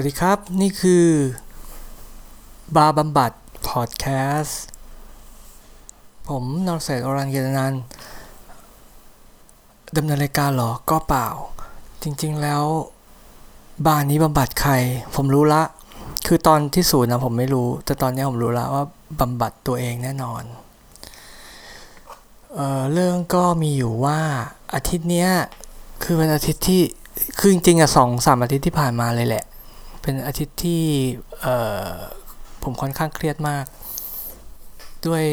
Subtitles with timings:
[0.00, 1.06] วัสดีครับ นี่คือ
[2.76, 3.32] บาร์บำบัด
[3.68, 4.06] พอดแค
[4.40, 4.62] สต์
[6.28, 7.74] ผมนรเศรษฐ์อรัญเยนนัน
[9.96, 11.28] ดำเนินรายการหรอก็เปล่า
[12.02, 12.62] จริงๆแล้ว
[13.86, 14.72] บาร์นี้บำบัดใคร
[15.14, 15.62] ผมรู้ละ
[16.26, 18.84] คือตอนที่ศูนย์นะผมไม่รู้ แต่ตอนนี้ผมรู้ละว่า
[19.20, 20.42] บำบัดตัวเองแน่นอน
[22.54, 24.18] เออเรื่องก็มีอยู่ว่า
[24.74, 25.30] อาทิตย์เนี้ย
[26.02, 26.82] คือเป็นอาทิตย์ที่
[27.38, 29.46] คือจริงๆอะสองสามอาทิตย์ที่ผ่านมาเลยแหละ
[30.02, 30.82] เป็นอาทิตย์ที่
[32.62, 33.66] ผมค่อนข้างเครียดมาก
[35.06, 35.24] ด้วย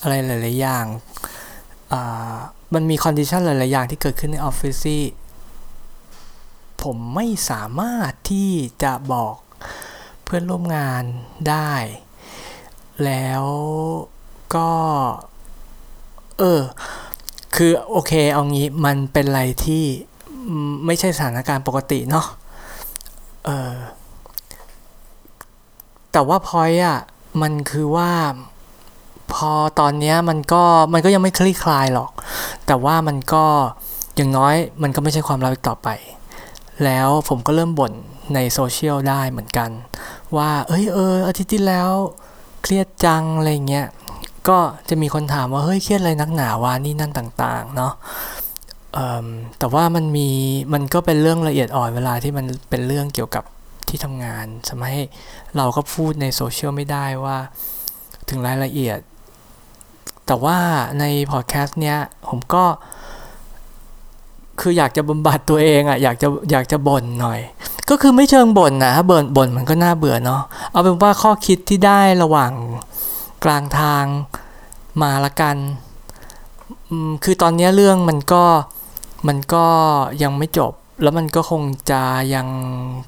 [0.00, 0.86] อะไรหลาย ๆ อย่าง
[2.74, 5.02] มันมี condition หลาย ๆ อย่างที่เกิดขึ้นในออฟฟิศที่
[6.82, 9.36] ผมไม่สามารถที่จะบอก
[10.24, 11.02] เพื่อนร่วมงาน
[11.48, 11.72] ได้
[13.04, 13.44] แล้ว
[14.54, 14.70] ก็
[16.38, 16.62] เออ
[17.56, 19.84] คือโอเคเอางี้มันเป็นอะไรที่
[20.86, 22.26] ไม่ใช่สถานการณ์ปกติเนาะ
[23.44, 23.74] เออ
[26.12, 26.98] แต่ว่าพอยอะ
[27.42, 28.10] มันคือว่า
[29.32, 32.10] พอตอนนี้มันก็มันก็ยังไม่คลี่คลายหรอก
[32.66, 33.44] แต่ว่ามันก็
[34.16, 35.88] อย่างน้อยมันก็ไม่ใช่ความลับอีกต่อไป
[36.84, 37.92] แล้วผมก็เริ่มบ่น
[38.34, 39.70] ในโซเชียลได้เหมือนกัน
[40.36, 41.90] ว่า เอ้ยเอออาทิตย์ที่แล้ว
[42.62, 43.86] เครียดจังอะไรเงี้ย
[44.48, 47.92] ก็จะมีคนถามว่าเฮ้ยเครียดอะไรนักหนาวะนี่นั่นต่างๆเนาะ
[49.58, 50.28] แต่ว่ามันมี
[50.72, 53.44] มันก็เป็นเรื่องละเอียดอ่อนเวลาที่มันเป็นเรื่องเกี่ยวกับ
[53.90, 54.98] ที่ทำงานทำให้
[55.56, 57.38] เราก็พูดในโซเชียลไม่ได้ว่า
[58.28, 58.98] ถึงรายละเอียด
[60.26, 60.58] แต่ว่า
[61.00, 62.64] ในพอดแคสต์เนี้ยผมก็
[64.60, 67.40] คืออยากจะบำบัดตัวเองอะ่ะอยากจะอยากจะบ่นหน่อย
[67.90, 72.52] ก็คือไม่เชิงบ่นนะบ่นบ่นมันก็น่าเบื่อเนาะเอาเป็นว่าข้อคิดที่ได้ระหว่าง
[73.44, 74.04] กลางทาง
[75.02, 75.56] มาละกัน
[77.24, 78.44] คือตอนนี้เรื่องมันก็
[79.28, 79.66] มันก็
[80.22, 80.72] ยังไม่จบ
[81.02, 82.02] แล้วมันก็คงจะ
[82.34, 82.46] ยัง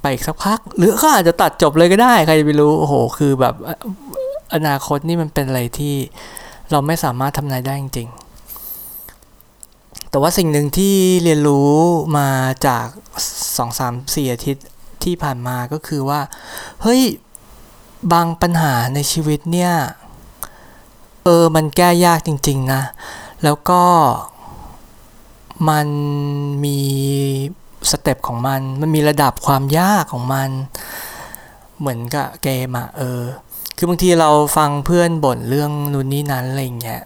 [0.01, 3.55] ไปอีกสักพัก หรือเขาอาจจะตัดจบเลยก็ได้ ใครจะไปรู้โอ้โห คือแบบ
[4.55, 5.95] อนาคตนี่มันเป็นอะไรที่
[6.71, 11.71] เราไม่สามารถทำนายได้จริงๆ แต่ว่าสิ่งหนึ่งที่เรียนรู้
[12.19, 12.29] มา
[12.67, 12.87] จาก
[13.57, 14.67] สองสามสี่อาทิตย์
[15.05, 16.21] ที่ผ่านมาก็คือว่า
[16.83, 17.03] เฮ้ย
[18.13, 19.73] บางปัญหาในชีวิตเนี่ย
[21.25, 22.83] เออ มันแก้ยากจริง ๆ นะ
[23.45, 23.83] แล้วก็
[25.69, 25.89] มัน
[26.65, 26.79] มี
[27.91, 30.51] สเต็ปของมัน มันมีระดับความยากของมัน
[31.81, 33.23] เหมือนกับเกมอะเออ
[33.77, 37.03] คือบางทีเราฟังเพื่อนบ่นเรื่องนู่นนี่นั้นอะไรอย่างเงี้ย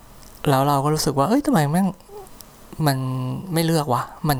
[0.48, 1.88] แล้วเราก็รู้สึกว่า เอ้ยทำไมแม่ง
[2.86, 2.98] มัน
[3.52, 4.38] ไม่เลือกวะ มัน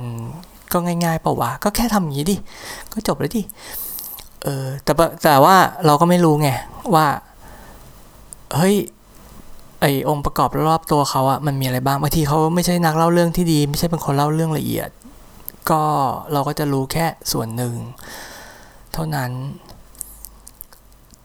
[0.73, 2.37] ก็ง่ายๆเปล่าวะ ก็แค่ทำอย่างนี้ดิ
[2.93, 3.43] ก็จบเลยดิ
[4.45, 4.93] เออ แต่
[5.25, 6.49] แต่ว่าเราก็ไม่รู้ไง
[6.95, 7.07] ว่า
[8.55, 8.77] เฮ้ย
[9.81, 14.89] ไอองค์ประกอบรอบตัวเขาอะมันมีอะไรบ้างบางทีเขาไม่ใช่นักเล่าเรื่องที่ดี ไม่ใช่เป็นคนเล่าเรื่องละเอียด
[15.71, 15.83] ก็
[16.33, 17.75] เราก็จะรู้แค่ส่วนหนึ่ง
[18.93, 19.33] เท่านั้น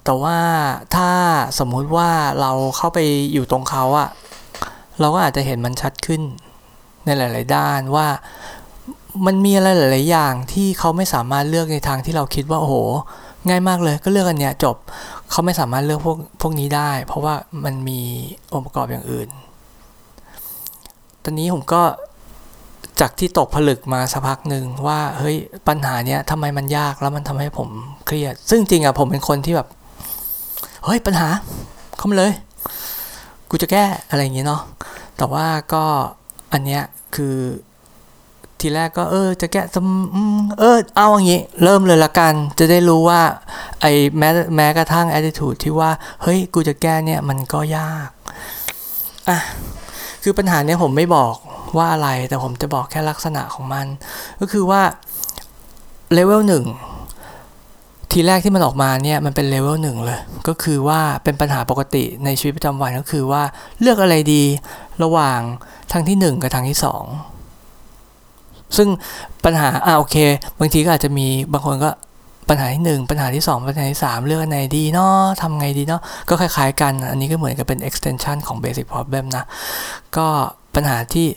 [0.06, 0.40] แต่ว่า
[0.96, 1.12] ถ้า
[1.60, 2.10] สมมุติว่า
[2.42, 3.00] เราเข้าไป
[3.34, 4.10] อยู่ตรงเขาอะ
[5.00, 6.22] เราก็อาจจะเห็นมันชัดขึ้น
[7.06, 8.08] ในหลาย ๆ ด้านว่า
[9.26, 12.76] มันมีอะไรหลาย ๆ อย่างที่เขาไม่สามารถเลือกในทางที่เราคิดว่าโอ้โห
[13.48, 14.76] ง่ายมากเลยก็เลือกอันเนี้ยจบ
[15.32, 17.36] เขาไม่สามารถเลือกพวกพวกนี้ได้ เพราะว่า
[17.66, 18.00] มันมี
[18.54, 19.30] องค์ประกอบอย่างอื่น
[21.24, 21.82] ตอนนี้ผมก็
[23.02, 27.70] จากที่ตกผลึกมาสักพักหนึ่งว่าเฮ้ยปัญหาเนี้ยทำไมมันยากแล้วมันทำให้ผม
[28.06, 29.68] เครียด ซึ่งจริงอะผมเป็นคนที่แบบ
[30.86, 31.28] เฮ้ยปัญหา
[31.98, 32.34] เข้ามาเลย
[33.50, 34.62] กูจะแก้อะไรอย่างเงี้ยเนาะ
[35.18, 35.84] แต่ว่าก็
[36.54, 36.84] อันเนี้ย
[37.16, 37.38] คือ
[38.60, 39.88] ทีแรกก็เออจะแก้สม
[40.60, 43.22] เออเอาอย่างงี้ เริ่มเลยละกัน จะได้รู้ว่า
[43.82, 45.92] ไอ้แม้แม้กระทั่ง attitude ที่ว่า
[46.24, 48.10] เฮ้ย กูจะแก้เนี่ย มันก็ยาก
[49.30, 49.38] อะ
[50.24, 51.36] คือปัญหาเนี้ยผมไม่บอก
[51.78, 53.86] ว่าอะไรแต่ผมจะบอกแค่ลักษณะของมัน
[54.40, 54.82] ก็คือว่า
[56.14, 56.66] เลเวลหนึ่ง
[58.12, 63.44] ทีแรกที่มันออกมาเนี่ยมันเป็นเลเวลหนึ่งเลย ก็คือว่าเป็นปัญหาปกติในชีวิตประจำวันก็คือว่า
[63.80, 64.44] เลือกอะไรดี
[65.04, 65.40] ระหว่าง
[65.92, 67.04] ทางที่หนึ่งกับทางที่สอง
[68.78, 68.88] ซึ่ง
[69.46, 70.16] ปัญหาอ่าโอเค
[70.60, 71.90] บางทีก็อาจจะมีบางคนก็
[72.50, 79.46] ปัญหาที่หนึ่งปัญหาที่สองปัญหาที่สามเลือกอันไหนดีเนาะทำไงดีเนาะก็คล้ายๆกัน อันนี้ก็เหมือนกับเป็น extension ของ basic problem นะ
[80.18, 80.28] ก็
[80.76, 81.28] ปัญหาที่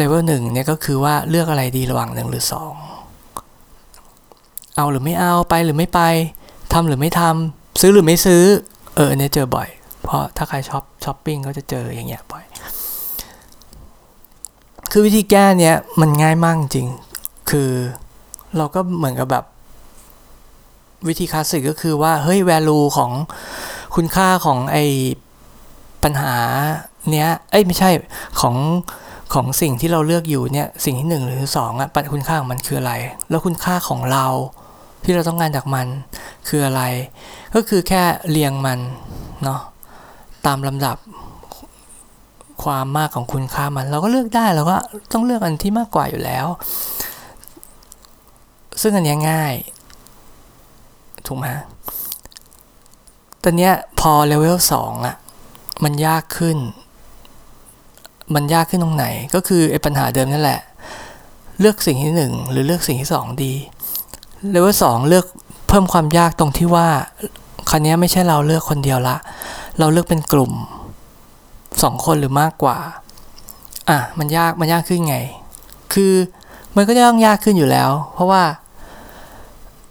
[0.00, 2.74] level หนึ่งเนี่ยก็คือว่าเลือกอะไรดีระหว่างหนึ่งหรือสอง
[4.76, 6.00] เอาหรือไม่เอาไปหรือไม่ไป
[6.72, 8.44] ทำหรือไม่ทำซื้อหรือไม่ซื้อ
[8.94, 9.68] เอออันนี้เจอบ่อย
[10.02, 12.44] เพราะถ้าใครชอบช้อปปิ้งก็จะเจออย่างเงี้ยบ่อย
[14.90, 16.88] คือวิธีแก้เนี้ยมันง่ายมากจริง
[17.50, 17.70] คือ
[18.56, 19.44] เราก็เหมือนกับแบบ
[21.08, 23.10] วิธีคลาสสิกก็คือว่า เฮ้ย value ของ
[23.94, 24.78] คุณค่าของไอ
[26.02, 26.34] ปัญหา
[27.10, 27.90] เนี้ย เอ้ยไม่ใช่
[28.40, 28.56] ของ
[29.34, 32.94] ของสิ่งที่เราเลือกอยู่เนี่ยสิ่งที่หนึ่งหรือสองอะปัญคุณค่าของมันคืออะไร
[33.30, 34.26] แล้วคุณค่าของเรา
[35.04, 35.86] ที่เราต้องการจากมัน
[36.48, 36.82] คืออะไร
[37.54, 38.78] ก็คือแค่เรียงมัน
[39.42, 39.60] เนาะ
[40.46, 40.96] ตามลำดับ
[42.62, 44.76] ความมากของคุณค่ามัน เราก็เลือกได้เราก็
[45.12, 46.46] ต้องเลือกอันที่มากกว่าอยู่แล้ว
[48.82, 49.54] ซึ่งอันนี้ง่าย
[51.26, 51.46] ถูกไหม
[53.42, 55.16] ตอนเนี้ยพอเลเวลสองอะ
[55.84, 56.58] มันยากขึ้น
[58.34, 60.60] มันยากขึ้นตรงไหน ก็คือไอ้ปัญหาเดิมนั่นแหละ
[61.60, 63.52] เลือกสิ่งที่หนึ่งหรือเลือกสิ่งที่สองดี
[64.50, 65.26] เลเวลสองเลือก
[65.68, 66.88] เพิ่มความยากตรงที่ว่า
[67.70, 69.16] ครั้นี้ไม่ใช่เราเลือกคนเดียวละ
[69.78, 70.52] เราเลือกเป็นกลุ่ม
[71.82, 72.76] สองคนหรือมากกว่า
[73.88, 75.18] อะ มันยาก มันยากขึ้นไง
[75.94, 76.12] คือ
[76.76, 78.42] มันก็จะต้องยากขึ้นอยู่แล้ว เพราะว่า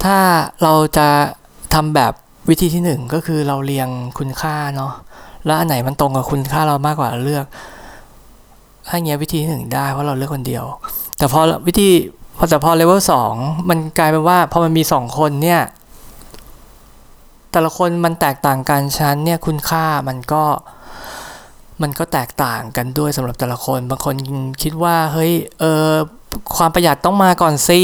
[0.04, 0.18] ถ้า
[0.64, 1.08] เราจะ
[1.74, 2.14] ทำแบบ
[2.50, 3.88] วิธีที่หนึ่งก็คือเราเรียง
[4.18, 4.92] คุณค่าเนาะ
[5.46, 7.46] แล้วอันไหนมันตรงกับคุณค่าเรามากกว่าเลือก
[8.88, 10.66] ถ้าเงี้ยวิธีหนึ่งได้เพราะเราเลือกคนเดียว
[11.18, 11.90] แต่พอวิธี
[12.38, 13.34] พอแต่พอเลเวลสอง
[13.70, 15.62] มันกลายเป็นว่าพอมันมีสองคนเนี่ย
[17.52, 20.44] แต่ละคนมันแตกต่างกันชั้นเนี่ยคุณค่ามันก็
[21.82, 24.16] มันก็แตกต่างกันด้วยสำหรับแต่ละคน บางคน
[24.62, 25.92] คิดว่าเฮ้ยเออ
[26.58, 27.80] ความประหยัดต้องมาก่อนสิ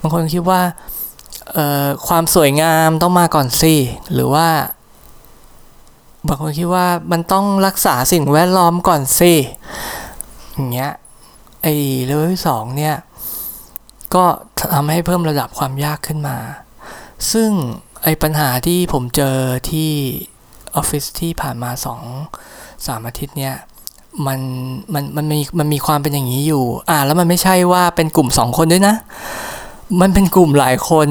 [0.00, 0.60] บางคนคิดว่า
[1.52, 3.74] เออความสวยงามต้องมาก่อนสิ
[4.14, 4.48] หรือว่า
[6.26, 9.32] บางคนคิดว่ามันต้องรักษาสิ่งแวดล้อมก่อนสิ
[10.60, 10.92] อย่างเงี้ย
[11.62, 11.74] ไอ้
[12.04, 12.96] เลเวลสองเนี่ย
[14.14, 14.24] ก็
[14.74, 16.36] ทำให้เพิ่มระดับความยากขึ้นมา
[17.32, 17.50] ซึ่ง
[18.02, 19.36] ไอ้ปัญหาที่ผมเจอ
[19.70, 19.90] ที่
[20.76, 22.02] ออฟฟิศที่ผ่านมาสอง
[22.86, 23.56] สามอาทิตย์เนี่ย
[24.26, 24.40] มัน
[24.94, 28.96] มันมันมีมันมีความเป็นอย่างนี้อยู่ อ่า แล้วมันไม่ใช่ว่าเป็นกลุ่มสองคนด้วยนะ
[30.00, 31.08] มันเป็นกลุ่มหลายคน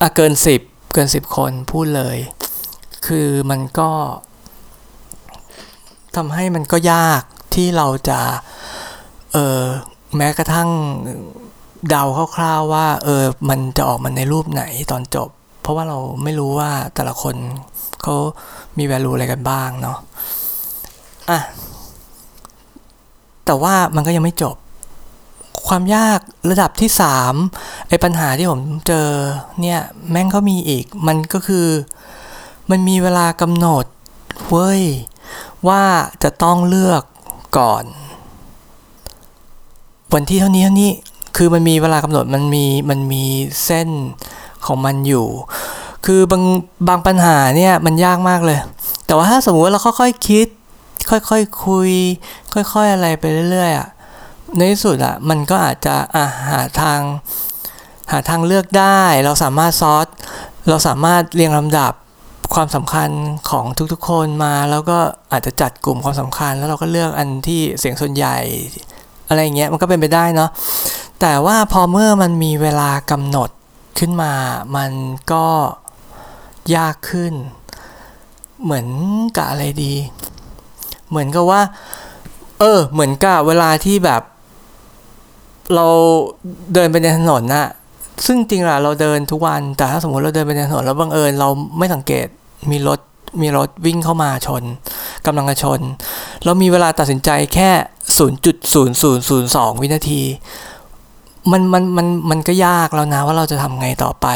[0.00, 0.60] อะเกินสิบ
[0.94, 2.18] เกินสิบคนพูดเลย
[3.06, 3.90] คือมันก็
[6.16, 7.22] ทำให้มันก็ยาก
[7.54, 8.20] ที่เราจะ
[9.32, 9.62] เออ
[10.16, 10.68] แม้กระทั่ง
[11.88, 12.04] เดา
[12.36, 15.28] คร่าวๆว่า เออ มันจะออกมาในรูปไหนตอนจบ
[15.60, 17.34] เพราะว่าเราไม่รู้ว่าแต่ละคน
[18.02, 18.14] เขา
[18.78, 19.98] มี value อะไรกันบ้างเนาะ
[21.30, 21.38] อะ
[23.46, 24.56] แต่ว่ามันก็ยังไม่จบ
[25.68, 26.18] ความยาก
[26.50, 27.34] ระดับที่สาม
[27.88, 29.08] ไอ้ปัญหาที่ผมเจอ
[29.60, 29.80] เนี่ย
[30.10, 31.66] แม่งก็มีอีก มันก็คือ
[32.70, 33.84] มันมีเวลากำหนด
[34.48, 34.82] เว้ย
[35.68, 35.82] ว่า
[36.22, 37.02] จะต้องเลือก
[37.58, 37.84] ก่อน
[40.14, 40.92] วันที่เท่านี้เท่านี้
[41.36, 43.24] คือมันมีเวลากำหนดมันมีมันมี
[43.64, 43.88] เส้น
[44.66, 45.26] ของมันอยู่
[46.06, 46.42] คือบาง
[46.88, 48.58] บางปัญหาเนี่ยมันยากมากเลย
[49.06, 50.46] แต่ว่าถ้าสมมติว่าเราค่อยๆคิด
[51.10, 51.32] ค่อยๆค
[51.64, 51.92] คุย
[52.54, 53.88] ค่อยๆอะไรไปเรื่อยๆอะ
[54.56, 57.00] ในที่สุดอะมันก็อาจจะอะหาทาง
[58.10, 60.06] หาทางเลือกได้ เราสามารถซอส
[60.68, 61.92] เราสามารถเรียงลำดับ
[62.54, 63.10] ความสำคัญ
[63.50, 64.98] ของทุกๆคนมา แล้วก็
[65.32, 68.36] อาจจะจัดกลุ่มความสำคัญ แล้วเราก็เลือกอันที่เสียงส่วนใหญ่
[69.32, 70.50] อะไรเงี้ยมันก็เป็นไปได้เนาะ
[71.20, 73.50] แต่ว่าพอเมื่อมันมีเวลากำหนด
[73.98, 74.32] ขึ้นมา
[74.76, 74.90] มัน
[75.32, 75.46] ก็
[76.76, 77.34] ยากขึ้น
[78.64, 78.86] เหมือน
[79.36, 79.94] กับอะไรดี
[81.10, 81.60] เหมือนกับว่า
[82.60, 84.22] เออ เหมือนกับเวลาที่แบบ
[85.74, 85.86] เรา
[86.74, 87.68] เดินไปในถนนน่ะ
[88.26, 92.26] ซึ่งจริงอะเราเดินทุกวัน แต่ถ้าสมมติเราเดินไปในถนนแล้วบังเอิญเราไม่สังเกต
[92.70, 93.00] มีรถ
[93.40, 94.62] มีรถวิ่งเข้ามาชน
[95.26, 95.80] กำลังจะชน
[96.44, 97.70] เรามีเวลาตัดสินใจแค่
[98.96, 100.22] 0.0002 วินาที
[101.50, 104.26] มันมันมันมันก็ยากแล้วนะว่าเราจะทำไงต่อไป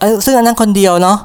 [0.00, 1.18] เออซึ่งอันนั้นคนเดียวเนาะ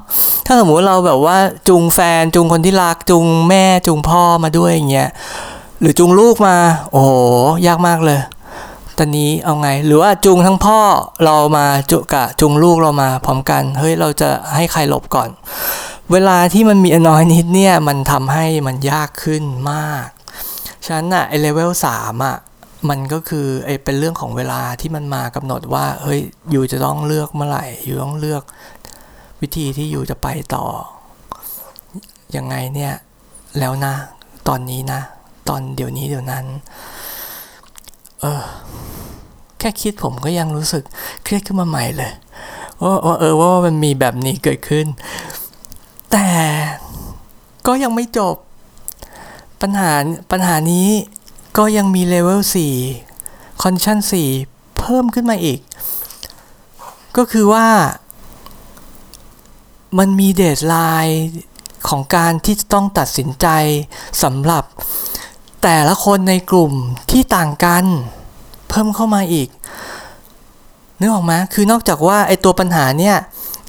[0.46, 1.38] ถ้าสมมุติเราแบบว่า
[1.68, 5.10] จูงแฟนจูงคนที่รักจูงแม่จูงพ่อมาด้วยอย่างเงี้ย
[5.82, 6.56] หรือจูงลูกมา
[6.92, 7.10] โอ้โห
[7.68, 8.20] ยากมากเลย
[8.98, 10.80] ตอนนี้เอาไง หรือว่าจูงทั้งพ่อ
[11.25, 15.30] เรามาจุกะจูงลูกเรามาพร้อมกัน เฮ้ยเราจะให้ใครหลบก่อน
[16.12, 20.08] เวลาที่มันมีน้อยนิดเนี่ยมันทำให้มันยากขึ้นมาก
[20.86, 22.38] ฉะนั้นอะไอเลเวลสามอะ
[22.89, 26.20] มันก็คือไอเป็นเรื่องของเวลาที่มันมากำหนดว่าเฮ้ย
[26.51, 28.44] อยู่จะต้องเลือกเมื่อไหร่อยู่ต้องเลือก
[29.42, 30.66] วิธีที่อยู่จะไปต่อ
[32.36, 32.94] ยังไงเนี่ย
[33.60, 33.94] แล้วนะ
[34.48, 35.01] ตอนนี้นะ
[35.50, 36.46] ตอนเดี๋ยวนี้เดี๋ยวนั้น
[38.22, 38.44] เออ
[39.60, 40.84] แค่คิดผมก็ยังรู้สึก
[41.24, 42.12] เครียดขึ้นมาใหม่เลย
[42.82, 44.86] ว่าเออว่ามันมีแบบนี้เกิดขึ้น
[46.12, 46.30] แต่
[47.68, 48.36] ก็ยังไม่จบ
[49.62, 49.92] ปัญหา
[50.32, 50.89] ปัญหานี้
[51.58, 52.42] ก็ยังมีเลเวล
[53.01, 54.00] 4 condition
[54.38, 55.60] 4 เพิ่มขึ้นมาอีก
[57.18, 57.68] ก็คือว่า
[59.98, 61.29] มันมี deadline
[61.88, 63.48] ของการที่จะต้องตัดสินใจ
[64.24, 64.63] สำหรับ
[65.63, 66.74] แต่ละคนในกลุ่ม
[67.12, 67.86] ที่ต่างกัน
[68.70, 69.50] เพิ่มเข้ามาอีก
[71.00, 73.18] นึกออกไหมคือนอกจากว่าไอตัวปัญหาเนี่ย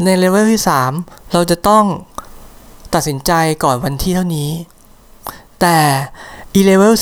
[0.05, 0.63] ในเลเวลที่
[0.97, 1.85] 3 เราจะต้อง
[2.95, 3.33] ตัดสินใจ
[3.65, 4.51] ก่อนวันที่เท่านี้
[5.61, 5.77] แต่
[6.59, 6.95] อี level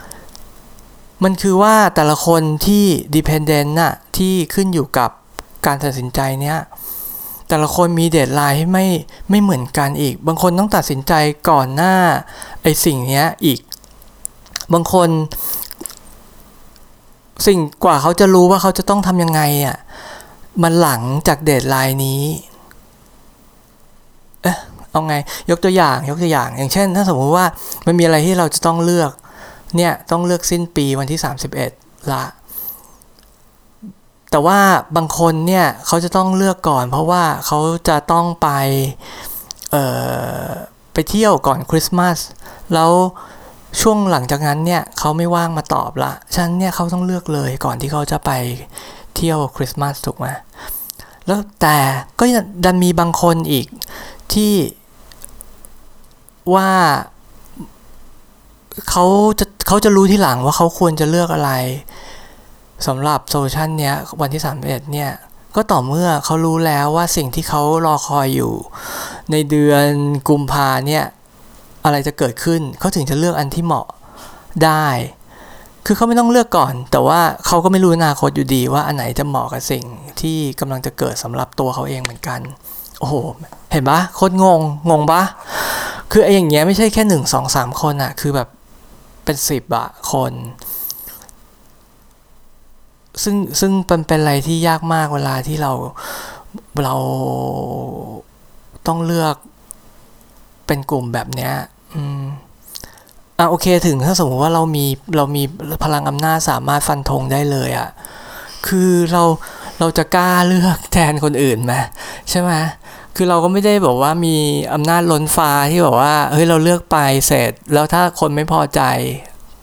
[0.00, 5.10] 4 มันคือว่าแต่ละคนที่ dependent น่ะ ที่ขึ้นอยู่กับ
[5.66, 6.58] การตัดสินใจเนี้ย
[7.48, 8.86] แต่ละคนมี deadline ให้ไม่
[9.30, 11.12] ไม่เหมือนกันอีก บางคนต้องตัดสินใจ
[11.50, 11.94] ก่อนหน้า
[12.62, 13.60] ไอสิ่งเนี้ยอีก
[14.72, 15.08] บางคน
[17.46, 19.76] สิ่งกว่าเขาจะรู้ว่าเขาจะต้องทำยังไงอะ่ะ
[20.62, 22.22] มันหลังจากเดทไลน์นี้
[24.42, 24.56] เอ๊ะ
[24.94, 25.14] เอาไง
[25.50, 27.46] ยกตัวอย่างยกตัวอย่าง อย่างเช่น ถ้าสมมุติว่า
[27.86, 29.12] มันมีอะไรที่เราจะต้องเลือก
[29.76, 31.20] เนี่ยต้องเลือกสิ้นปีวันที่
[31.64, 32.24] 31 ละ
[34.30, 34.60] แต่ว่า
[34.96, 37.58] บางคนเนี่ยเขาจะต้องเลือกก่อน เพราะว่าเขา
[37.88, 38.48] จะต้องไป
[40.92, 42.18] ไปเที่ยวก่อนคริสต์มาส
[42.74, 42.90] แล้ว
[43.80, 48.30] ช่วงหลังจากนั้นเนี่ยเขาไม่ว่างมาตอบละฉะนั้นเนี่ยเขาต้องเลือกเลยก่อนที่เขาจะไป
[49.16, 50.26] เที่ยวคริสต์มาสถูกไหม
[51.26, 51.76] แล้วแต่
[52.18, 52.24] ก็
[52.64, 53.66] ดันมีบางคนอีก
[54.34, 54.52] ที่
[56.54, 56.70] ว่า
[58.90, 59.04] เขา
[59.38, 61.52] จะเขาจะรู้ที่หลังว่าเขาควรจะเลือกอะไร
[62.86, 65.10] สำหรับโซลูชันเนี้ยวันที่31เนี่ย
[65.56, 68.52] ก็ต่อเมื่อเขารู้แล้วว่าสิ่งที่เขารอคอยอยู่
[69.30, 69.88] ในเดือน
[70.28, 71.04] กุมภาเนี่ย
[71.84, 73.86] อะไรจะเกิดขึ้นเขาถึงจะเลือกอันที่เหมาะ
[74.64, 74.86] ได้
[75.86, 79.84] คือเขาไม่ต้องเลือกก่อน แต่ว่าเขาก็ไม่รู้อนาคตอยู่ดีว่าอันไหนจะเหมาะกับสิ่ง
[80.20, 82.40] ที่กำลังจะเกิดสำหรับตัวเขาเองเหมือนกัน
[82.98, 83.14] โอ้โห
[83.72, 84.60] เห็นปะโคตรงง
[84.90, 85.22] งงปะ
[86.16, 88.48] คือไอ้อย่างเงี้ยไม่ใช่แค่หนึ่งสองสามคนอะคือแบบ
[89.24, 90.32] เป็นสิบอะคน
[93.22, 95.72] ซึ่งซึ่งเป็นเป็นอะไรที่ยากมากเวลาที่เรา
[96.82, 96.94] เรา
[98.86, 99.36] ต้องเลือก
[100.66, 101.54] เป็นกลุ่มแบบเนี้ย
[101.94, 102.22] อืม
[103.38, 105.42] อะโอเคถึงถ้าสมมติว่าเรามีเรามี
[105.84, 107.88] พลังอำนาจสามารถฟันธงได้เลยอะ่ะ
[108.66, 109.22] คือเรา
[109.78, 111.74] เราจะกล้าเลือกแทนคนอื่นไหม
[112.30, 112.52] ใช่ไหม
[113.16, 114.36] คือเราก็ไม่ได้บอกว่ามี
[114.72, 118.80] อำนาจล้นฟ้าที่บอกว่าเฮ้ยเราเลือกไปเสร็จ แล้วถ้าคนไม่พอใจ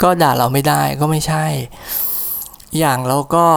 [0.02, 1.46] ก็ด่าเราไม่ได้ก็ไม่ใช่
[2.80, 3.48] อย่างเราก็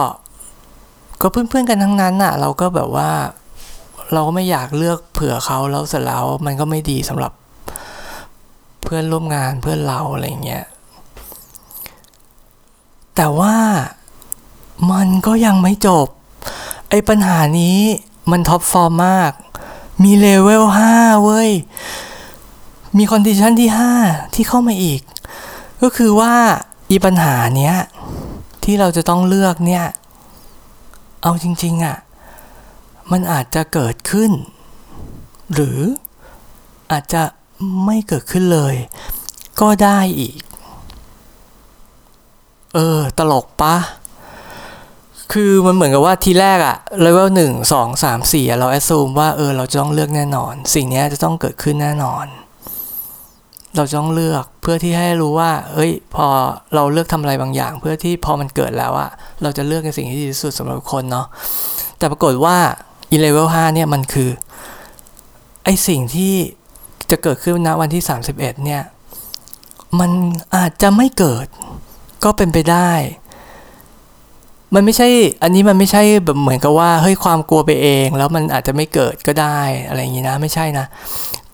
[1.21, 3.11] ก็เพื่อนๆกันทั้งนั้นอะเราก็แบบว่า
[4.13, 7.31] เราก็ไม่อยากเลือกเผื่อเขาแล้วเสร็จแล้วมันก็ไม่ดีสำหรับ
[8.83, 10.65] เพื่อนร่วมงานเพื่อนเราอะไรเงี้ย
[13.15, 13.55] แต่ว่า
[14.91, 16.07] มันก็ยังไม่จบ
[16.89, 17.77] ไอ้ปัญหานี้
[18.31, 19.31] มัน top form มาก
[20.03, 21.51] มีเลเวล5เว้ย
[22.97, 23.69] มี condition ที่
[24.03, 25.01] 5ที่เข้ามาอีก
[25.81, 26.33] ก็คือว่า
[26.89, 27.75] อีปัญหาเนี้ย
[28.63, 29.85] ที่เราจะต้องเลือกเนี่ย
[31.21, 31.97] เอาจริง ๆอะ่ะ
[33.11, 34.31] มันอาจจะเกิดขึ้น
[35.53, 35.79] หรือ
[36.91, 37.23] อาจจะ
[37.85, 38.75] ไม่เกิดขึ้นเลย
[39.61, 40.35] ก็ได้อีก
[42.73, 43.75] เออ ตลกปะ
[45.33, 52.25] คือมันเหมือนกับว่าทีแรกอะเลเวลหนึ่งสองสามสี่เรา assume ว่าเออเราจะต้องเลือกแน่นอน สิ่งนี้จะต้องเกิดขึ้นแน่นอน
[53.75, 56.27] เราจะต้องเลือกเพื่อที่ให้รู้ว่า เอ้ย พอ
[56.75, 59.09] เราเลือกทำอะไรบางอย่าง เพื่อที่พอมันเกิดแล้วอะ
[59.41, 61.27] เราจะเลือกในสิ่งที่ดีที่สุดสำหรับคนเนาะ
[61.97, 62.57] แต่ปรากฏว่า
[63.11, 64.29] อีเลเวลห้าเนี่ยมันคือ
[65.63, 66.33] ไอสิ่งที่
[67.11, 68.03] จะเกิดขึ้นณวันที่
[68.33, 68.83] 31 เนี่ย
[69.99, 70.11] มัน
[70.55, 71.47] อาจจะไม่เกิด
[72.23, 72.91] ก็เป็นไปได้
[74.75, 75.07] มันไม่ใช่
[75.43, 80.85] อันนี้มันไม่ใช่แบบเหมือนกับว่าเฮ้ยความกลัวไปเอง แล้วมันอาจจะไม่เกิดก็ได้อะไรอย่างนี้นะ ไม่ใช่นะ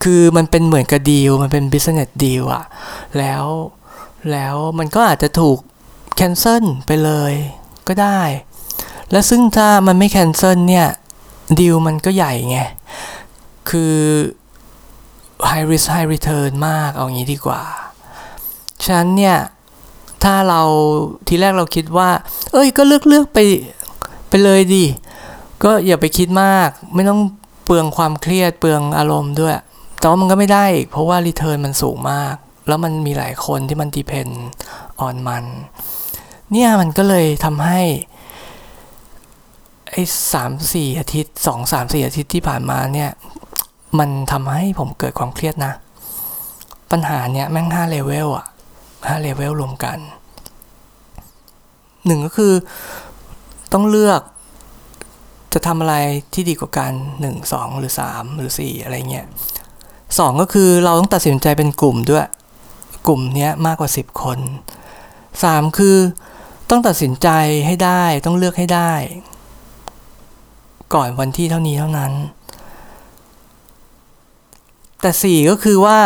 [0.02, 2.64] คือมันเป็นเหมือนกับดีลมันเป็น business deal อะ
[3.18, 3.44] แล้ว
[4.32, 5.58] แล้วมันก็อาจจะถูก
[6.18, 7.32] cancel ไปเลย
[7.88, 8.20] ก็ได้
[9.10, 10.86] และซึ่งถ้ามันไม่ cancel เนี่ย
[11.60, 12.58] ดีลมันก็ใหญ่ไง
[13.70, 13.96] คือ
[15.48, 17.62] high risk high return มากเอางี้ดีกว่า
[18.84, 19.36] ฉะนั้นเนี่ย
[20.24, 20.62] ถ้าเรา
[21.28, 22.08] ทีแรกเราคิดว่า
[22.52, 23.38] เอ้ยก็เลือกเลือกไป
[24.28, 24.84] ไปเลยดิ
[25.64, 27.20] ก็อย่าไปคิดมาก ไม่ต้อง
[27.64, 29.54] เปลืองความเครียดเปลืองอารมณ์ด้วย
[29.98, 32.34] แต่ว่ามันก็ไม่ได้อีกเพราะว่า return มันสูงมาก
[32.68, 34.32] แล้วมันมีหลายคนที่มัน depend
[35.06, 35.44] on มัน
[36.50, 37.80] เนี่ยมันก็เลยทำให้
[39.90, 40.02] ไอ้
[40.32, 43.10] สามสี่อาทิตย์สองสามสี่อาทิตย์ที่ผ่านมาเนี่ย
[43.98, 45.72] มันทำให้ผมเกิดความเครียดนะ
[46.90, 48.46] ปัญหาเนี้ยแม่งห้าเลเวลอะ
[49.08, 49.98] ห้าเลเวลรวมกัน
[52.06, 52.52] หนึ่งก็คือ
[53.72, 54.22] ต้องเลือก
[55.52, 55.94] จะทำอะไร
[56.34, 59.26] ที่ดีกว่ากันหนึ่งสองหรือสามหรือสี่อะไรเงี้ย
[60.18, 62.26] สองก็คือเราต้องตัดสินใจเป็นกลุ่มด้วย
[63.06, 64.38] กลุ่มนี้มากกว่าสิบคน
[65.44, 65.96] สามคือ
[66.70, 67.28] ต้องตัดสินใจ
[67.66, 68.92] ให้ได้ต้องเลือกให้ได้
[70.94, 72.12] ก่อนวันที่เท่านี้เท่านั้น
[75.00, 75.98] แต่สี่ก็คือว่า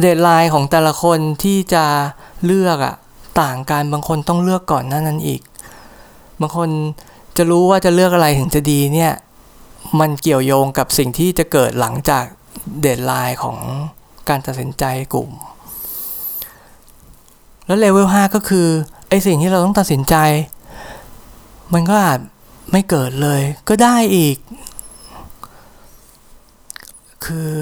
[0.00, 1.84] deadline ของแต่ละคนที่จะ
[2.46, 2.94] เลือกอะ
[3.40, 5.40] ต่างกันบางคนต้องเลือกก่อนหน้านั้นอีก
[6.40, 6.70] บางคน
[7.36, 9.12] จะรู้ว่าจะเลือกอะไรถึงจะดีเนี่ย
[10.00, 12.24] มันเกี่ยวโยงกับสิ่งที่จะเกิดหลังจาก
[12.80, 13.58] deadline ของ
[14.28, 14.84] การตัดสินใจ
[15.14, 15.30] กลุ่ม
[17.66, 18.68] แล้วเลเวล5ก็คือ
[19.08, 20.16] ไอสิ่งที่เราต้องตัดสินใจ
[21.74, 22.20] มันก็อาจ
[22.72, 24.36] ไม่เกิดเลยก็ได้อีก
[27.24, 27.52] คือ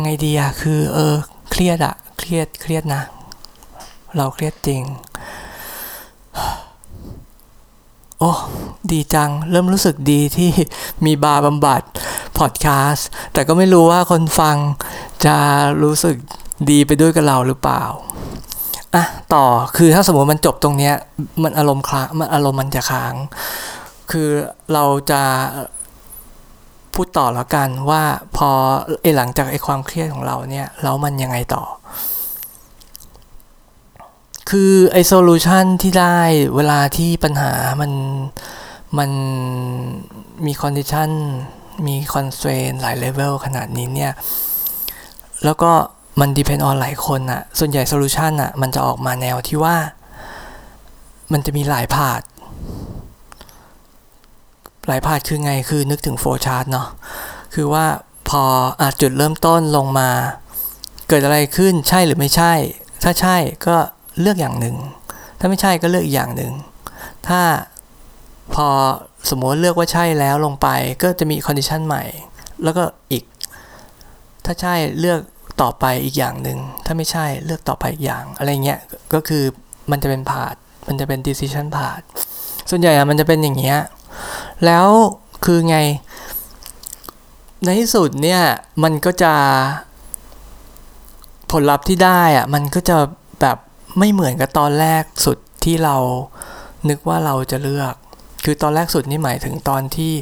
[0.00, 1.14] ไงดีอะคือ เออ
[1.50, 3.02] เครียดอะเครียดเครียดนะ
[4.16, 4.82] เราเครียดจริง
[8.18, 8.32] โอ้
[8.92, 10.50] ดีจัง เริ่มรู้สึกดีที่
[11.04, 11.82] มีบาร์บำบัด
[12.38, 14.56] พอดแคสต์แต่ก็ไม่รู้ว่าคนฟัง
[15.24, 15.36] จะ
[15.82, 16.16] รู้สึก
[16.70, 17.82] ดีไปด้วยกับเราหรือเปล่า
[18.94, 19.46] อะต่อ
[19.76, 20.94] คือถ้าสมมติมันจบตรงเนี้ย
[21.42, 23.14] มันอารมณ์ค้างมันอารมณ์มันจะค้าง
[24.10, 24.28] คือ
[24.72, 25.22] เราจะ
[26.94, 28.02] พูดต่อแล้วกันว่า
[28.36, 28.50] พอ
[29.02, 31.64] ไอหลังจากไอความเครียดของเราเนี่ยแล้วมันยังไงต่อ
[34.50, 36.18] คือไอ solution ที่ได้
[36.56, 37.92] เวลาที่ปัญหามัน
[38.98, 39.10] มัน
[40.46, 41.10] มี condition
[41.86, 44.12] มี constraint หลายเลเวลขนาดนี้เนี่ย
[45.44, 45.72] แล้วก็
[46.20, 49.76] มัน depend on หลายคนอะส่วนใหญ่ solution อะมันจะออกมาแนวที่ว่า
[51.32, 52.20] มันจะมีหลาย path
[54.88, 56.88] หลาย path คือไงคือนึกถึง flowchart เนาะ
[57.54, 57.86] คือว่า
[58.28, 58.42] พอ
[58.80, 60.10] อจุดเริ่มต้นลงมา
[61.08, 62.52] เกิดอะไรขึ้นใช่หรือไม่ใช่
[63.02, 63.36] ถ้าใช่
[63.66, 63.76] ก็
[64.20, 64.76] เลือกอย่างหนึ่ง
[65.38, 66.52] ถ้าไม่ใช่ก็เลือกอีกอย่างหนึ่ง
[67.28, 67.40] ถ้า
[68.54, 68.68] พอ
[69.30, 70.68] สมมติเลือกว่าใช่แล้วลงไป
[71.02, 72.04] ก็จะมีคอนดิชันใหม่
[72.64, 73.24] แล้วก็อีก
[74.44, 75.20] ถ้าใช่เลือก
[75.62, 78.80] ต่อไปอีกอย่างหนึ่ง ถ้าไม่ใช่เลือกต่อไปอีกอย่าง อะไรเงี้ย
[79.14, 79.44] ก็คือ
[79.90, 80.54] มันจะเป็นพาด
[80.86, 82.00] มันจะเป็น decision พาด
[82.70, 83.78] ส่วนใหญ่อะมันจะเป็นอย่างเงี้ย
[84.66, 84.88] แล้ว
[85.44, 85.78] คือไง
[87.64, 88.42] ในที่สุดเนี่ย
[88.82, 89.34] มันก็จะ
[91.52, 92.96] ผลลัพธ์ที่ได้อะมันก็จะ
[93.40, 93.58] แบบ
[93.98, 95.96] ไม่เหมือนกับตอนแรกสุดที่เรา
[96.88, 97.94] นึกว่าเราจะเลือก
[98.44, 100.12] คือตอนแรกสุดนี่หมายถึงตอนที่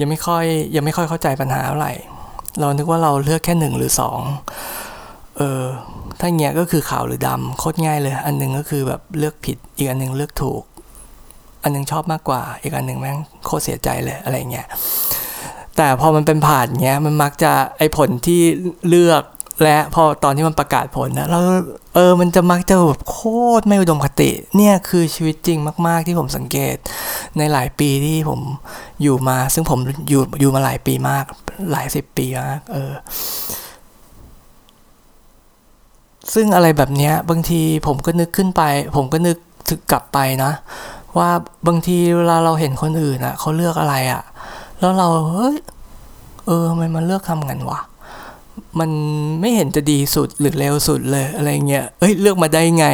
[0.00, 1.92] ยังไม่ค่อยยังไม่ค่อยเข้าใจปัญหาเท่าไหร่
[2.60, 4.20] เรานึกว่าเราเลือกแค่หนึ่งหรือสอง
[5.36, 5.64] เออ
[6.20, 10.62] ถ้าเงี้ยก็คือขาวหรือดำโคตรง่ายเลย อันหนึงก็คือแบบเลือกผิดอีกอันหนึงเลือกถูก
[11.62, 14.66] อันหนึงชอบมากกว่า อีกอันหนึ่งแม่งโคตรเสียใจเลยอะไรเงี้ย
[15.76, 18.40] แต่พอมันเป็นผ่านเงี้ยมันมักจะไอผลที่
[18.88, 19.22] เลือก
[19.62, 21.38] และพอตอนที่มันประกาศผลนะเรา
[21.94, 23.18] เออมันจะมักจะแบบโค
[23.60, 26.76] ตรไม่อุดมคติ เนี่ยคือชีวิตจริงมาก ๆ ที่ผมสังเกต
[27.38, 28.40] ในหลายปีที่ผม
[29.02, 31.24] อยู่มา ซึ่งผมอยู่อยู่มาหลายปีมาก
[31.72, 32.92] หลายสิบปีมากเออ
[36.34, 38.62] ซึ่งอะไรแบบเนี้ย บางทีผมก็นึกขึ้นไป
[38.96, 39.36] ผมก็นึก
[39.68, 40.52] ถึกกลับไปนะ
[41.18, 41.30] ว่า
[41.66, 44.22] บางทีเวลาเราเห็นคนอื่นอะเขาเลือกอะไรอะ
[44.80, 45.56] แล้วเราเฮ้ย
[46.46, 47.80] เออทำไมมันเลือกทำกันวะ
[48.80, 48.90] มัน
[49.40, 52.86] ไม่เห็นจะดีสุดหรือเร็วสุดเลยอะไรเงี้ยเอ้ยเลือกมาได้ไง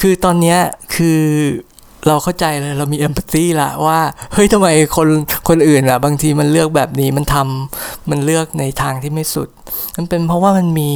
[0.00, 0.58] คือตอนเนี้ย
[0.94, 1.20] คือ
[2.06, 3.98] เราเข้าใจเลยเรามีเอมพัตตีละว่า
[4.32, 5.08] เฮ้ยทำไมคน
[5.48, 9.48] คนอื่นอะบางทีมันเลือกแบบนี้มันทำมันเลือกในทางที่ไม่สุด
[9.96, 10.90] มันเป็นเพราะว่ามันมี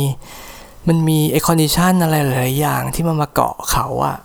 [0.88, 4.16] มันมีไอ condition อะไรหลายอย่างที่มันมาเกาะเขาอะ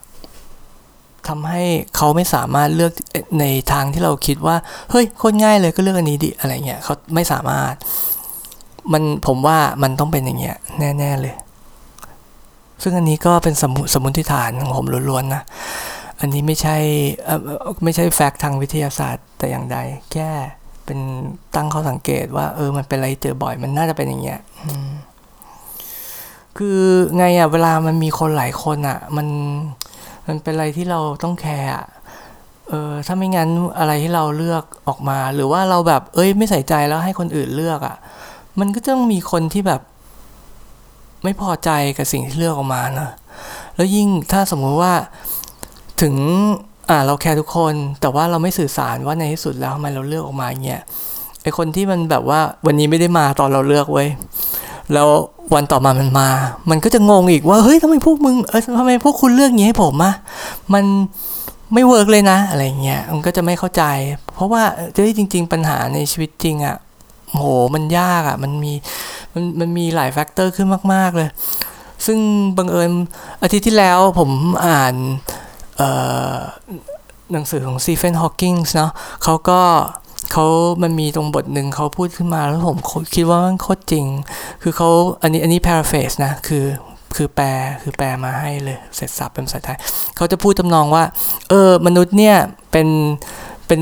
[1.27, 1.63] ทำให้
[1.95, 2.93] เขาไม่สามารถเลือก
[3.39, 4.55] ในทางที่เราคิดว่า
[4.91, 7.73] เฮ้ยโคตรง่ายเลยก็เลือกอันนี้ดิอะไรเงี้ยเขาไม่สามารถ
[8.93, 11.35] มันผมว่ามันต้องเป็นอย่างเงี้ยแน่ๆเลย
[12.81, 15.43] ซึ่งอันนี้ก็เป็นสมุสมมติฐานของผมล้วนๆนะ
[16.19, 16.77] อันนี้ไม่ใช่
[17.83, 19.77] ไม่ใช่ fact ทางวิทยาศาสตร์แต่อย่างใด
[20.11, 20.29] แค่
[20.85, 20.99] เป็น
[21.55, 24.39] ตั้งข้อสังเกตว่า เออมันเป็นอะไรเจอบ่อยมันน่าจะเป็นอย่างเงี้ย
[26.57, 26.79] คือ
[27.17, 29.27] ไงอะเวลามันมีคนหลายคนอะ มัน
[30.29, 31.71] มันเป็นอะไรที่เราต้องแคร์
[32.69, 37.95] เออถ้าไม่งั้นอะไรที่เราเลือกออกมา หรือว่าเราแบบเอ้ยไม่ใส่ใจแล้วให้คนอื่นเลือกอะ่ะ
[38.59, 39.81] มันก็ต้องมีคนที่แบบ
[41.23, 43.09] ไม่พอใจกับสิ่งที่เลือกออกมานะ
[43.75, 44.93] แล้วยิ่งถ้าสมมุติว่า
[46.01, 46.15] ถึง
[46.89, 50.81] อ่าเราแคร์ทุกคน แต่ว่าเราไม่สื่อสารว่าในที่สุดแล้วทำไมเราเลือกออกมาเงี้ย
[51.43, 54.09] ไอคนที่มันแบบว่าวันนี้ไม่ได้มาตอนเราเลือกเว้ย
[54.93, 55.09] แล้ว
[55.53, 56.29] วันต่อมามันมา
[56.69, 60.13] มันก็จะงงอีกว่า เฮ้ยทำไมพวกมึง เออทำไมพวกคุณเลือกอย่างนี้ให้ผมอะ
[60.73, 60.85] มัน
[61.73, 63.83] ไม่ work เลยนะ อะไรเงี้ย มันก็จะไม่เข้าใจ
[64.33, 64.63] เพราะว่า
[65.17, 66.77] จริง ๆ ปัญหาในชีวิตจริงอะ
[67.31, 68.73] โห มันยากอะมันมี
[69.33, 71.29] มัน มันมีหลาย factor ขึ้นมาก ๆ เลย
[72.05, 72.19] ซึ่ง
[72.57, 72.91] บังเอิญ
[73.43, 74.29] อาทิตย์ที่แล้วผม
[74.67, 74.93] อ่าน
[77.31, 78.91] หนังสือของ Stephen Hawking เนาะ
[79.23, 79.61] เขาก็
[80.31, 80.45] เขา
[80.83, 82.77] มันมีตรงบทหนึ่งเขาพูดขึ้นมาแล้วผม
[83.15, 84.05] คิดว่ามันโคตรจริง
[84.61, 84.89] คือเขา
[85.21, 86.65] อันนี้อันนี้ paraphrase นะ คือ
[87.15, 87.47] คือแปล
[87.81, 89.77] คือแปลมาให้เลยเสร็จสับเป็นภาษาไทย
[90.15, 91.03] เขาจะพูดตำนองว่า
[91.49, 92.37] เออ มนุษย์เนี่ย
[92.71, 92.87] เป็น
[93.67, 93.81] เป็น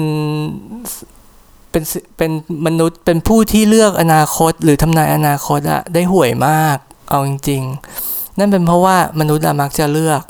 [1.71, 1.83] เป็น
[2.17, 2.31] เป็น
[2.67, 6.77] มนุษย์เป็นผู้ที่เลือกอนาคต หรือทำนายอนาคตอะได้ห่วยมาก
[7.09, 7.63] เอาจริง
[8.01, 10.23] ๆ นั่นเป็นเพราะว่ามนุษย์มักจะเลือก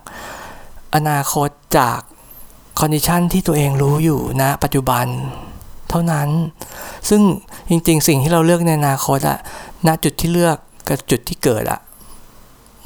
[0.96, 2.00] อนาคตจาก
[2.80, 5.06] condition ที่ตัวเองรู้อยู่นะปัจจุบัน
[5.90, 6.30] เท่านั้น
[7.10, 7.22] ซึ่ง
[7.70, 9.38] จริงๆ สิ่งที่เราเลือกในอนาคตอะ
[9.88, 10.58] ณจุดที่เลือก
[10.90, 11.80] กับจุดที่เกิดอะ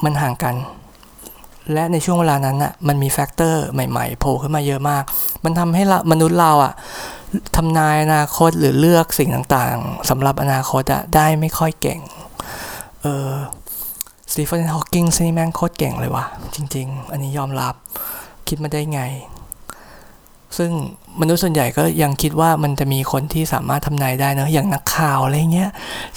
[0.03, 0.55] มันห่างกัน
[1.73, 5.03] และในช่วงเวลานั้นอะมันมี factor ใหม่ๆโผล่ขึ้นมาเยอะมาก
[5.43, 6.73] มันทำให้มนุษย์เราอะ
[7.55, 11.99] ทำนายอนาคตหรือเลือกสิ่งต่างๆสำหรับอนาคตอะได้ไม่ค่อยเก่ง
[13.01, 13.31] เออ
[14.31, 17.75] สตีเฟนฮอว์กิงนี่แม่งโคตรเก่งเลยว่ะจริง ๆ อันนี้ยอมรับ
[18.47, 19.01] คิดมาได้ไง
[20.57, 20.71] ซึ่ง
[21.21, 25.71] มนุษย์ส่วนใหญ่ก็ยังคิดว่ามันจะมีคนที่สามารถทำนายได้นะอย่างนักข่าวอะไรเงี้ย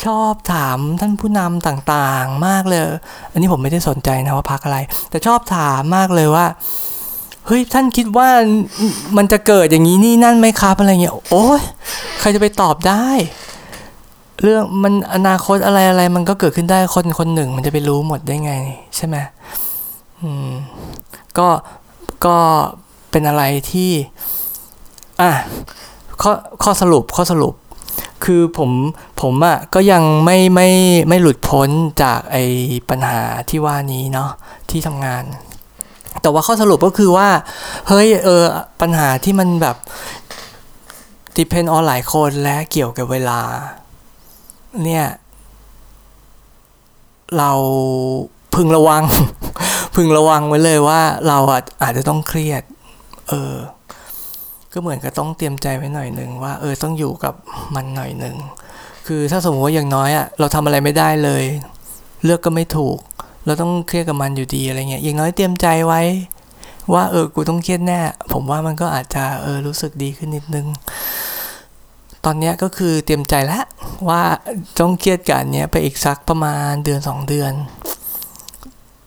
[0.04, 2.80] ชอบถามท่านผู้นำต่างๆ มากเลย
[3.32, 4.78] อันนี้ผมไม่ได้สนใจนะว่าพักอะไร
[5.10, 6.46] แต่ชอบถามมากเลยว่า
[7.46, 8.28] เฮ้ยท่านคิดว่า
[9.16, 11.60] มันจะเกิดอย่างนี้นี่นั่นไหมครับอะไรเงี้ยโอ้ย
[12.20, 13.06] ใครจะไปตอบได้
[14.42, 18.52] เรื่องมันอนาคตอะไรอะไรมันก็เกิดขึ้นได้คนคนหนึ่ง มันจะไปรู้หมดได้ไง
[18.96, 19.16] ใช่ไหม
[20.22, 20.50] อืม
[21.38, 21.48] ก็
[22.26, 22.38] ก็
[23.14, 23.90] เป็นอะไรที่
[25.20, 25.30] อะ
[26.22, 27.54] ข้อข้อสรุปข้อสรุป
[28.24, 28.70] คือผม
[29.22, 30.68] ผมอะ่ะก็ยังไม่ไม่
[31.08, 31.68] ไม่หลุดพ้น
[32.02, 32.44] จากไอ้
[32.90, 34.30] ปัญหาที่ว่านี้เนาะ
[34.70, 35.24] ที่ทำงาน
[36.22, 37.28] แต่ว่าข้อสรุปก็คือว่า
[37.88, 38.44] เฮ้ยเออ
[38.80, 39.76] ปัญหาที่มันแบบ
[41.36, 43.40] depend on หลายคนและเกี่ยวกับเวลา
[44.84, 45.06] เนี่ย
[47.38, 47.50] เรา
[48.54, 49.04] พึงระวัง
[49.94, 52.62] พึงระวังไว้เลยว่าเราอาจอาจจะต้องเครียด
[53.28, 53.54] เออ
[54.72, 57.34] ก็เหมือนกับต้องเตรียมใจไว้หน่อยหนึ่งว่า เออต้องอยู่กับ
[57.74, 58.36] มันหน่อยหนึ่ง
[59.06, 61.44] คือถ้าสมมติว่าอย่างน้อยอะ่ะเราทำอะไรไม่ได้เลย
[62.24, 62.98] เลือกก็ไม่ถูก
[63.46, 66.02] เราต้องเครียดกับมันอยู่ดีอะไรเงี้ยอย่างน้อยเตรียมใจไว้
[66.92, 68.00] ว่าเออกูต้องเครียดแน่
[68.32, 70.66] ผมว่ามันก็อาจจะเออรู้สึกดีขึ้นนิดนึง
[72.24, 73.64] ตอนนี้ก็คือเตรียมใจแล้ว
[74.08, 74.22] ว่า
[74.78, 77.52] ต้องเครียดกันเนี้ยไปอีกสักประมาณเดือนสองเดือน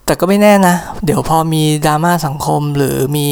[0.05, 0.75] แต่ก็ไม่แน่นะ
[1.05, 3.27] เดี๋ยวพอมีดราม่าสังคมหรือมี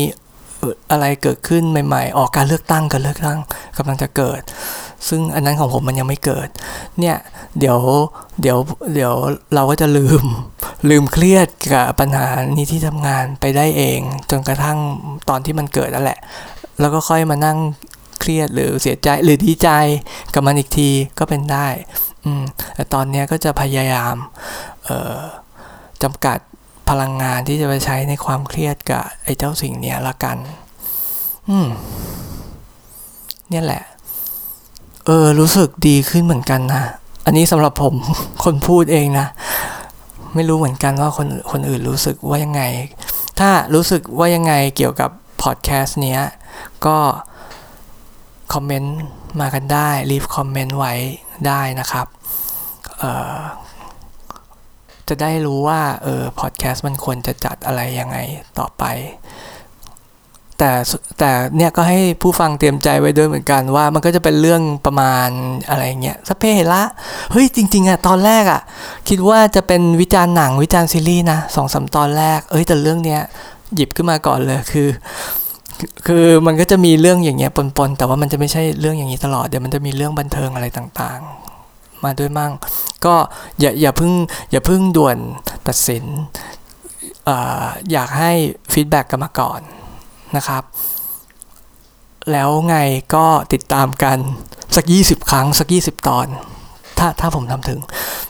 [0.91, 3.39] อะไรเกิดขึ้นใหม่ๆ ออกการเลือกตั้งกันเลือกตั้ง
[3.77, 4.41] กำลังจะเกิด
[5.07, 6.47] ซึ่งอันนั้นของผมมันยังไม่เกิด
[6.99, 7.17] เนี่ย
[7.59, 7.79] เดี๋ยว
[8.41, 8.57] เดี๋ยว
[8.93, 9.13] เดี๋ยว
[9.55, 10.23] เราก็จะลืม
[10.89, 13.99] ลืมเครียดกับปัญหานี้ที่ทำงานไปได้เอง
[14.31, 14.79] จนกระทั่ง
[15.29, 16.19] ตอนที่มันเกิดนั่นแหละ
[16.79, 17.57] แล้วก็ค่อยมานั่ง
[18.19, 19.69] เครียดหรือเสียใจหรือดีใจ
[20.33, 21.67] กับมันอีกทีก็เป็นได้
[22.25, 22.43] อืม
[22.75, 24.15] แต่ตอนนี้ก็จะพยายาม
[26.03, 26.39] จำกัด
[26.89, 30.37] พลังงานที่จะไปใช้ในความเครียดกับไอ้เจ้าสิ่งเนี้ยละกัน
[31.49, 31.67] อืม
[33.49, 33.83] เนี่ยแหละ
[35.05, 36.83] เออ รู้สึกดีขึ้นเหมือนกันนะ
[37.25, 37.95] อันนี้สำหรับผม
[38.43, 39.27] คนพูดเองนะ
[40.35, 42.61] ไม่รู้เหมือนกันว่าคนคนอื่นรู้สึกว่ายังไง
[43.39, 45.09] ถ้ารู้สึกว่ายังไงเกี่ยวกับ
[45.41, 46.21] พอดแคสต์เนี้ย
[46.85, 46.97] ก็
[48.53, 48.97] คอมเมนต์
[49.39, 50.93] มากันได้ รีบคอมเมนต์ไว้
[51.47, 52.07] ได้นะครับ
[52.97, 53.37] เอ่อ
[55.09, 58.17] จะได้รู้ว่าเออพอดแคสต์มันควรจะจัดอะไรยังไง
[58.59, 58.83] ต่อไป
[60.59, 60.71] แต่
[61.19, 65.29] แต่เนี่ยก็ให้ผู้ฟังเตรียมใจไว้ด้วยเหมือนกันว่ามันก็จะเป็นเรื่องประมาณ
[65.69, 66.83] อะไรเงี้ยสเปเละ
[67.31, 68.61] เฮ้ยจริง ๆอะตอนแรกอะ
[69.09, 73.21] คิดว่าจะเป็นวิจารณ์หนังวิจารณ์ซีรีส์นะสองสาตอนแรก เอ้ยแต่เรื่องเนี้ย
[73.75, 74.89] หยิบขึ้นมาก่อนเลยคือ
[76.07, 82.51] คือมันก็จะมีเรื่องอย่างเงี้ยปนๆ แต่ว่ามันจะไม่ใช่เรื่องอย่างนี้ตลอด เดี๋ยวมันจะมีเรื่องบันเทิงอะไรต่างๆ มาด้วยมั่ง
[83.05, 83.15] ก็
[83.59, 84.11] อย่าอย่าเพิ่ง
[84.51, 85.17] อย่าเพิ่งด่วน
[85.67, 86.05] ตัดสิน
[87.27, 87.31] อ
[87.91, 88.31] อยากให้
[88.71, 89.61] ฟีดแบ็กกันมาก่อน
[90.35, 90.63] นะครับ
[92.31, 92.77] แล้วไง
[93.15, 94.17] ก็ติดตามกัน
[94.75, 96.27] สัก 20 ครั้ง สัก 20 ตอน
[96.97, 97.79] ถ้าถ้าผมทำถึง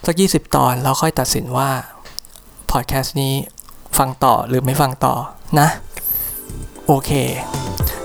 [0.05, 1.69] สัก 20 ตอนแล้วค่อยตัดสินว่า
[2.71, 3.33] พอดแคสต์นี้
[3.97, 5.15] ฟังต่อหรือไม่ฟังต่อ
[5.59, 5.67] นะ
[6.87, 7.11] โอเค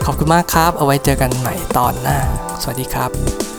[0.04, 2.18] ขอบคุณมากครับ เอาไว้เจอกันใหม่ตอนหน้า
[2.62, 3.49] สวัสดีครับ